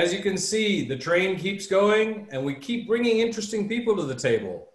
[0.00, 4.04] As you can see, the train keeps going and we keep bringing interesting people to
[4.04, 4.68] the table.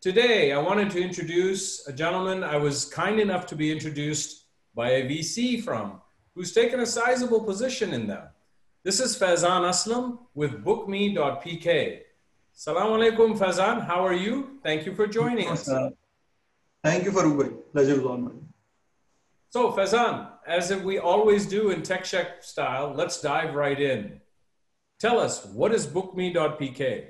[0.00, 4.88] Today, I wanted to introduce a gentleman I was kind enough to be introduced by
[4.90, 6.00] a VC from,
[6.34, 8.24] who's taken a sizable position in them.
[8.82, 12.00] This is Faizan Aslam with bookme.pk.
[12.52, 13.86] Salam alaikum, Faizan.
[13.86, 14.58] How are you?
[14.64, 15.70] Thank you for joining us.
[16.82, 17.50] Thank you for Uber.
[17.72, 18.48] Pleasure is all mine.
[19.50, 24.21] So, Faizan, as we always do in TechShek style, let's dive right in.
[25.02, 27.06] Tell us, what is bookme.pk?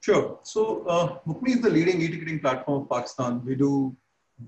[0.00, 0.40] Sure.
[0.42, 3.44] So, uh, BookMe is the leading e-ticketing platform of Pakistan.
[3.44, 3.94] We do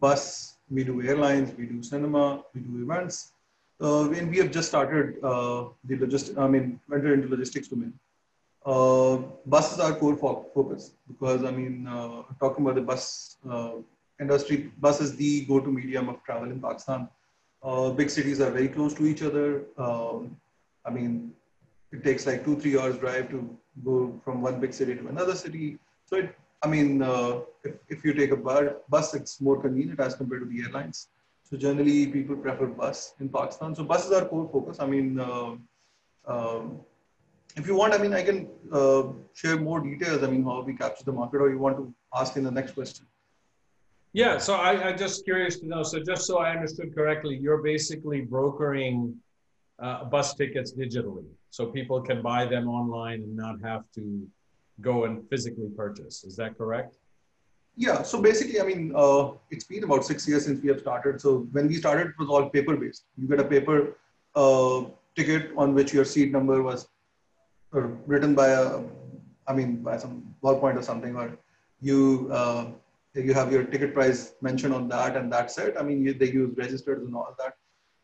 [0.01, 3.35] bus, we do airlines, we do cinema, we do events.
[3.81, 7.93] Uh, and we have just started uh, the logistic, I mean, entered into logistics domain.
[8.67, 13.37] Uh, bus is our core fo- focus because, I mean, uh, talking about the bus
[13.49, 13.75] uh,
[14.21, 17.09] industry, bus is the go-to medium of travel in Pakistan.
[17.63, 19.67] Uh, big cities are very close to each other.
[19.79, 20.37] Um,
[20.85, 21.35] I mean,
[21.93, 25.35] it takes like two, three hours drive to go from one big city to another
[25.35, 25.79] city.
[26.07, 30.15] So it, I mean, uh, if, if you take a bus, it's more convenient as
[30.15, 31.09] compared to the airlines.
[31.43, 33.75] So generally people prefer bus in Pakistan.
[33.75, 34.79] So buses are core focus.
[34.81, 35.57] I mean, uh,
[36.27, 36.81] um,
[37.57, 39.03] if you want, I mean, I can uh,
[39.35, 40.23] share more details.
[40.23, 42.73] I mean, how we capture the market or you want to ask in the next
[42.73, 43.07] question.
[44.15, 45.83] Yeah, so I, I'm just curious to know.
[45.83, 49.15] So just so I understood correctly, you're basically brokering
[49.83, 54.27] uh, bus tickets digitally, so people can buy them online and not have to
[54.81, 56.25] go and physically purchase.
[56.25, 56.97] Is that correct?
[57.77, 58.03] Yeah.
[58.03, 61.21] So basically, I mean, uh, it's been about six years since we have started.
[61.21, 63.05] So when we started, it was all paper based.
[63.17, 63.97] You get a paper
[64.35, 64.85] uh,
[65.17, 66.89] ticket on which your seat number was
[67.75, 68.83] uh, written by a,
[69.49, 71.39] I mean, by some ballpoint or something, or
[71.81, 72.67] you uh,
[73.15, 75.75] you have your ticket price mentioned on that and that's it.
[75.79, 77.55] I mean, you, they use registers and all that.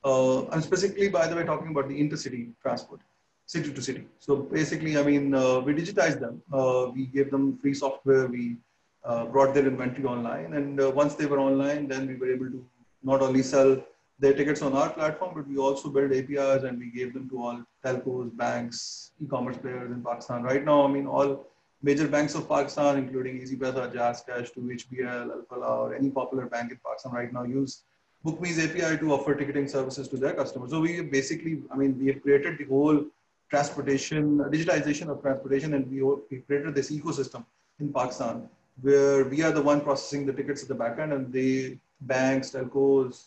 [0.08, 3.00] Uh, I'm specifically, by the way, talking about the intercity transport,
[3.46, 4.04] city to city.
[4.26, 6.40] So basically, I mean, uh, we digitized them.
[6.58, 8.26] Uh, we gave them free software.
[8.26, 8.56] We
[9.04, 10.54] uh, brought their inventory online.
[10.54, 12.64] And uh, once they were online, then we were able to
[13.02, 13.70] not only sell
[14.18, 17.42] their tickets on our platform, but we also built APIs and we gave them to
[17.42, 20.42] all telcos, banks, e-commerce players in Pakistan.
[20.42, 21.46] Right now, I mean, all
[21.82, 26.80] major banks of Pakistan, including EasyPaisa, JazzCash, to HBL, Alfalah, or any popular bank in
[26.84, 27.82] Pakistan right now use
[28.24, 30.70] BookMe's API to offer ticketing services to their customers.
[30.70, 33.04] So we basically, I mean, we have created the whole
[33.50, 37.44] transportation, digitization of transportation, and we, we created this ecosystem
[37.80, 38.48] in Pakistan
[38.80, 42.50] where we are the one processing the tickets at the back end and the banks,
[42.50, 43.26] telcos,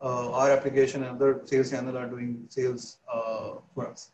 [0.00, 4.10] uh, our application and other sales channel are doing sales uh, for us.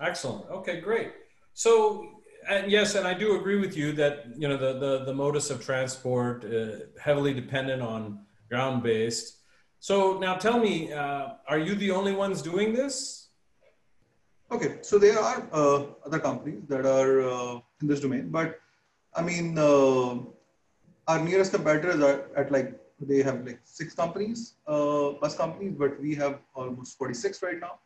[0.00, 0.48] Excellent.
[0.50, 1.12] Okay, great.
[1.54, 2.08] So
[2.48, 5.50] and yes, and I do agree with you that you know the the, the modus
[5.50, 9.38] of transport uh, heavily dependent on ground based.
[9.80, 13.28] So now tell me, uh, are you the only ones doing this?
[14.50, 18.60] Okay, so there are uh, other companies that are uh, in this domain, but
[19.14, 20.18] I mean, uh,
[21.08, 26.00] our nearest competitors are at like they have like six companies, uh, bus companies, but
[26.00, 27.78] we have almost 46 right now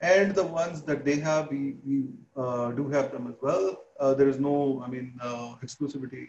[0.00, 2.04] and the ones that they have, we, we
[2.36, 3.84] uh, do have them as well.
[4.16, 5.18] There is no, I mean,
[5.62, 6.28] exclusivity,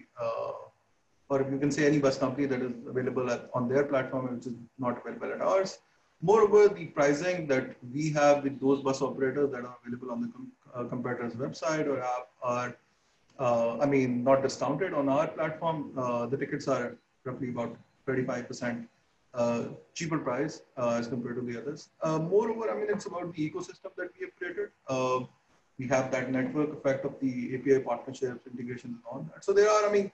[1.30, 4.36] or if you can say any bus company that is available at, on their platform,
[4.36, 5.80] which is not available at ours.
[6.22, 10.28] Moreover, the pricing that we have with those bus operators that are available on the
[10.28, 12.76] com uh, competitor's website or app are,
[13.40, 15.94] uh, I mean, not discounted on our platform.
[16.32, 18.88] the tickets are roughly about 35%
[19.34, 19.64] uh,
[19.94, 21.90] cheaper price uh, as compared to the others.
[22.02, 24.70] Uh, moreover, I mean, it's about the ecosystem that we have created.
[24.88, 25.20] Uh,
[25.78, 29.46] we have that network effect of the API partnerships, integrations, and all that.
[29.46, 30.12] So there are, I mean,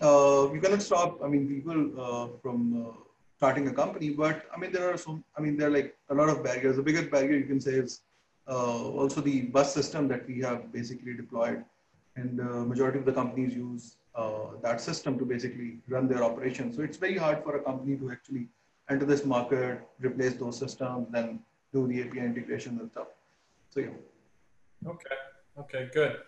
[0.00, 2.94] uh, you cannot stop, I mean, people uh, from
[3.36, 6.14] starting a company, but I mean, there are some, I mean, there are like a
[6.14, 6.76] lot of barriers.
[6.76, 8.00] The biggest barrier you can say is
[8.46, 11.64] also the bus system that we have basically deployed.
[12.16, 12.36] And
[12.68, 16.76] majority of the companies use uh, that system to basically run their operations.
[16.76, 18.48] So it's very hard for a company to actually
[18.90, 21.40] enter this market, replace those systems, then
[21.72, 23.06] do the API integration and stuff.
[23.70, 23.88] So yeah.
[24.86, 25.16] Okay.
[25.58, 25.88] Okay.
[25.94, 26.18] Good.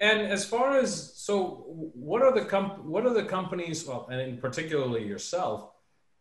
[0.00, 1.64] And as far as so,
[1.94, 3.84] what are the comp- what are the companies?
[3.86, 5.70] Well, and in particularly yourself,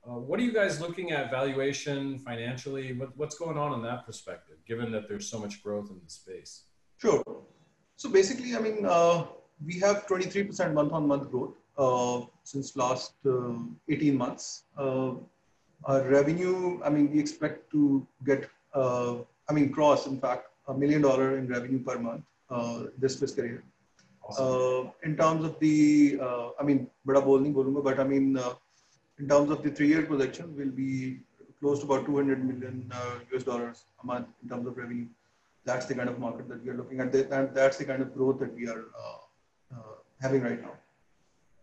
[0.08, 2.94] uh, what are you guys looking at valuation financially?
[2.94, 6.10] What, what's going on in that perspective, given that there's so much growth in the
[6.10, 6.64] space?
[6.98, 7.24] Sure.
[7.98, 9.26] So basically, I mean, uh,
[9.64, 13.54] we have 23% month on month growth uh, since last uh,
[13.90, 14.64] 18 months.
[14.78, 15.12] Uh,
[15.86, 20.74] our revenue, I mean, we expect to get, uh, I mean, cross, in fact, a
[20.74, 23.64] million dollar in revenue per month uh, this fiscal year.
[24.24, 24.92] Awesome.
[25.04, 26.20] in terms of the,
[26.60, 28.26] I mean, bada bol nahi bolunga, but I mean,
[29.20, 31.20] in terms of the three-year projection, will be
[31.62, 32.92] close to about 200 million
[33.34, 35.08] US dollars a month in terms of revenue
[35.68, 38.14] that's the kind of market that we are looking at, and that's the kind of
[38.16, 40.76] growth that we are uh, uh, having right now.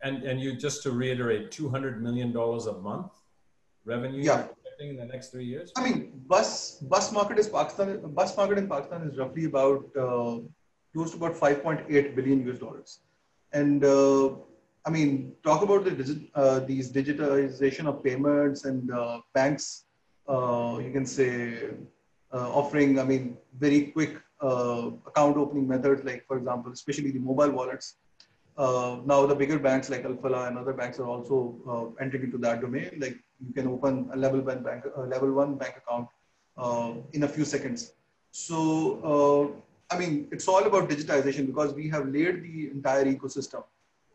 [0.03, 3.25] And and you just to reiterate, two hundred million dollars a month
[3.95, 4.23] revenue.
[4.23, 4.47] Yeah.
[4.81, 5.73] In the next three years.
[5.77, 7.91] I mean, bus bus market is Pakistan.
[8.21, 10.39] Bus market in Pakistan is roughly about uh,
[10.95, 13.01] close to about 5.8 billion US dollars,
[13.53, 14.31] and uh,
[14.87, 19.87] I mean, talk about the uh, these digitization of payments and uh, banks.
[20.29, 21.71] Uh, you can say
[22.33, 27.19] uh, offering, I mean, very quick uh, account opening methods, like for example, especially the
[27.19, 27.97] mobile wallets.
[28.59, 32.91] Now the bigger banks like Alfalah and other banks are also entering into that domain.
[32.99, 36.09] Like you can open a level one bank, level one bank account
[37.13, 37.93] in a few seconds.
[38.31, 39.64] So
[39.95, 43.63] I mean, it's all about digitization because we have laid the entire ecosystem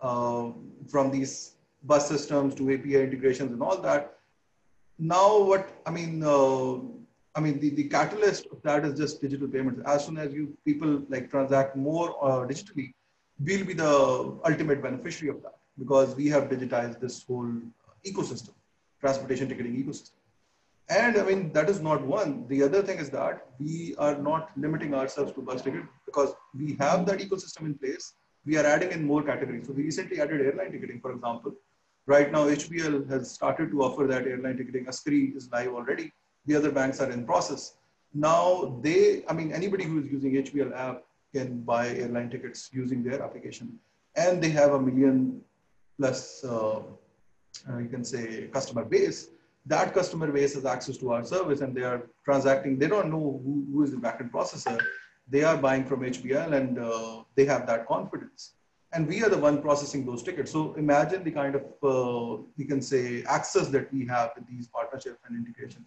[0.02, 0.52] uh,
[0.90, 4.18] from these bus systems to API integrations and all that.
[4.98, 6.74] Now, what I mean, uh,
[7.36, 9.82] I mean, the, the catalyst of that is just digital payments.
[9.86, 12.92] As soon as you people like transact more uh, digitally,
[13.40, 13.94] we'll be the
[14.50, 17.54] ultimate beneficiary of that because we have digitized this whole
[18.06, 18.54] ecosystem,
[19.00, 20.19] transportation ticketing ecosystem.
[20.90, 22.48] And I mean, that is not one.
[22.48, 26.76] The other thing is that we are not limiting ourselves to bus ticket because we
[26.80, 28.14] have that ecosystem in place
[28.46, 29.68] we are adding in more categories.
[29.68, 31.54] So we recently added airline ticketing, for example.
[32.06, 34.88] Right now, HBL has started to offer that airline ticketing.
[34.88, 36.12] Askari is live already.
[36.46, 37.76] The other banks are in process.
[38.14, 41.04] Now they, I mean, anybody who is using HBL app
[41.34, 43.78] can buy airline tickets using their application.
[44.16, 45.42] And they have a million
[46.00, 46.80] plus, uh,
[47.70, 49.30] uh, you can say, customer base.
[49.74, 52.78] That customer base has access to our service and they are transacting.
[52.78, 54.80] They don't know who, who is the backend processor
[55.30, 58.54] they are buying from HBL and uh, they have that confidence.
[58.92, 60.52] And we are the one processing those tickets.
[60.52, 64.68] So imagine the kind of, uh, you can say, access that we have with these
[64.68, 65.86] partnerships and integration.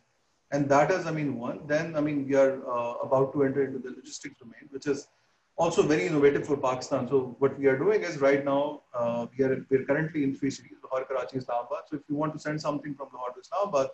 [0.52, 1.66] And that is, I mean, one.
[1.66, 5.08] Then, I mean, we are uh, about to enter into the logistics domain, which is
[5.56, 7.08] also very innovative for Pakistan.
[7.08, 10.50] So what we are doing is right now, uh, we are we're currently in three
[10.50, 11.84] cities, Lahore, Karachi, Islamabad.
[11.88, 13.88] So if you want to send something from Lahore Islamabad,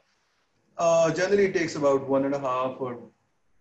[0.77, 2.99] uh, generally it takes about one and a half or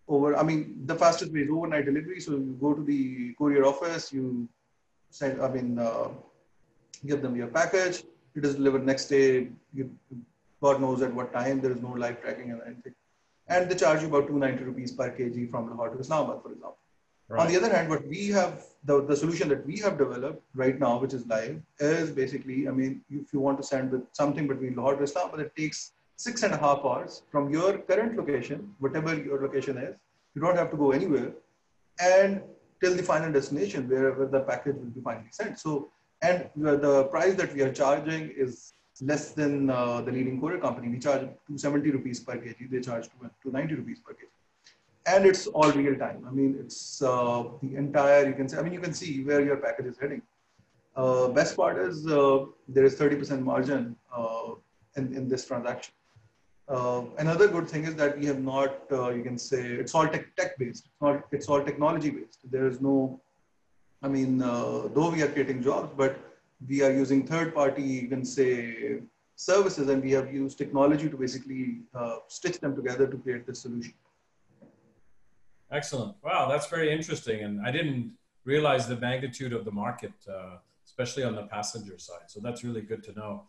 [0.07, 2.19] over, I mean, the fastest way is overnight delivery.
[2.19, 4.47] So you go to the courier office, you
[5.09, 6.09] send, I mean, uh,
[7.05, 8.03] give them your package.
[8.35, 9.49] It is delivered next day.
[9.73, 9.91] You,
[10.61, 11.59] God knows at what time.
[11.61, 12.95] There is no live tracking and anything.
[13.47, 16.77] And they charge you about 290 rupees per kg from Lahore to Islamabad, for example.
[17.29, 17.41] Right.
[17.41, 20.79] On the other hand, what we have, the, the solution that we have developed right
[20.79, 24.47] now, which is live, is basically, I mean, if you want to send with something
[24.47, 28.73] between Lahore to Islamabad, it takes six and a half hours from your current location,
[28.79, 29.95] whatever your location is.
[30.35, 31.33] You don't have to go anywhere,
[31.99, 32.41] and
[32.81, 35.59] till the final destination, wherever the package will be finally sent.
[35.59, 35.91] So,
[36.21, 40.89] and the price that we are charging is less than uh, the leading courier company.
[40.89, 42.69] We charge 270 rupees per kg.
[42.71, 43.09] They charge
[43.43, 44.27] 290 rupees per kg.
[45.07, 46.25] And it's all real time.
[46.27, 49.41] I mean, it's uh, the entire, you can say, I mean, you can see where
[49.41, 50.21] your package is heading.
[50.97, 54.55] Uh, best part is uh, there is 30% margin uh,
[54.97, 55.93] in, in this transaction.
[56.67, 60.05] Uh, another good thing is that we have not, uh, you can say, it's all
[60.07, 60.87] tech, tech based.
[60.87, 62.39] It's not, it's all technology based.
[62.51, 63.21] There is no,
[64.03, 66.19] I mean, though we are creating jobs, but
[66.67, 68.99] we are using third party, you can say,
[69.37, 71.83] services, and we have used technology to basically
[72.27, 73.93] stitch them together to create this solution.
[75.71, 76.15] Excellent.
[76.23, 77.43] Wow, that's very interesting.
[77.43, 78.13] And I didn't
[78.45, 82.27] realize the magnitude of the market, uh, especially on the passenger side.
[82.27, 83.43] So that's really good to know.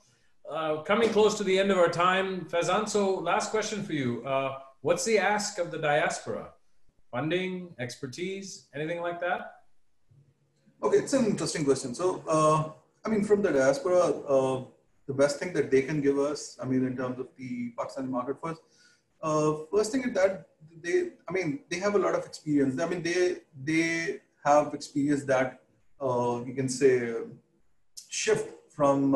[0.51, 4.25] Uh, coming close to the end of our time, Faizan, so last question for you.
[4.27, 6.49] Uh, what's the ask of the diaspora?
[7.13, 9.53] Funding, expertise, anything like that?
[10.83, 11.95] Okay, it's an interesting question.
[11.95, 12.71] So, uh,
[13.05, 14.65] I mean, from the diaspora, uh,
[15.07, 18.09] the best thing that they can give us, I mean, in terms of the Pakistani
[18.09, 18.61] market first,
[19.23, 20.47] uh, first thing is that
[20.83, 22.81] they, I mean, they have a lot of experience.
[22.81, 25.61] I mean, they they have experience that
[26.01, 27.15] you can say
[28.09, 29.15] shift from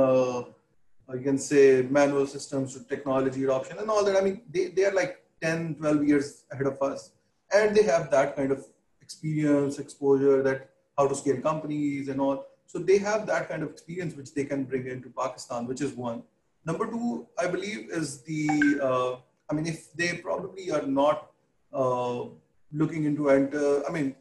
[1.14, 4.16] you can say manual systems to technology adoption and all that.
[4.16, 7.10] I mean, they, they are like 10, 12 years ahead of us.
[7.54, 8.64] And they have that kind of
[9.00, 12.46] experience, exposure that how to scale companies and all.
[12.66, 15.92] So they have that kind of experience which they can bring into Pakistan, which is
[15.92, 16.22] one.
[16.64, 18.48] Number two, I believe, is the,
[18.82, 19.16] uh,
[19.50, 21.30] I mean, if they probably are not
[21.72, 22.24] uh,
[22.72, 24.14] looking into enter, I mean,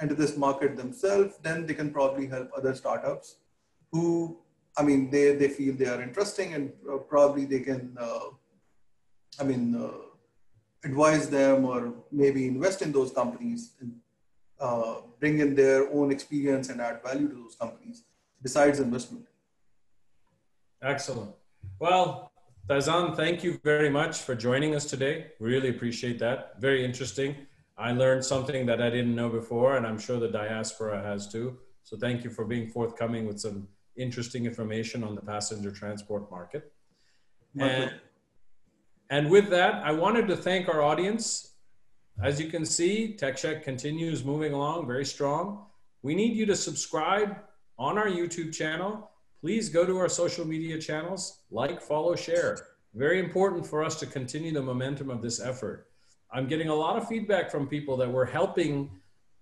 [0.00, 3.36] enter this market themselves, then they can probably help other startups
[3.92, 4.38] who
[4.76, 6.72] I mean, they, they feel they are interesting and
[7.08, 8.30] probably they can, uh,
[9.40, 9.90] I mean, uh,
[10.84, 13.92] advise them or maybe invest in those companies and
[14.60, 18.04] uh, bring in their own experience and add value to those companies
[18.42, 19.26] besides investment.
[20.82, 21.30] Excellent.
[21.78, 22.30] Well,
[22.66, 25.26] Faizan, thank you very much for joining us today.
[25.38, 26.54] We really appreciate that.
[26.60, 27.36] Very interesting.
[27.76, 31.58] I learned something that I didn't know before, and I'm sure the diaspora has too.
[31.82, 36.72] So thank you for being forthcoming with some interesting information on the passenger transport market.
[37.58, 37.94] And,
[39.10, 41.52] and with that, I wanted to thank our audience.
[42.22, 45.66] As you can see, TechShack continues moving along very strong.
[46.00, 47.36] We need you to subscribe
[47.78, 49.10] on our YouTube channel.
[49.44, 52.56] Please go to our social media channels, like, follow, share.
[52.94, 55.88] Very important for us to continue the momentum of this effort.
[56.32, 58.90] I'm getting a lot of feedback from people that we're helping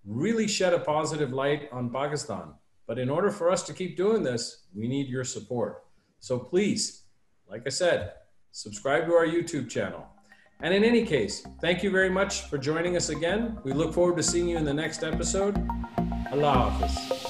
[0.03, 2.49] really shed a positive light on Pakistan.
[2.85, 5.85] But in order for us to keep doing this, we need your support.
[6.19, 7.03] So please,
[7.49, 8.11] like I said,
[8.51, 10.05] subscribe to our YouTube channel.
[10.59, 13.57] And in any case, thank you very much for joining us again.
[13.63, 15.55] We look forward to seeing you in the next episode.
[16.29, 17.22] Allah Hafiz.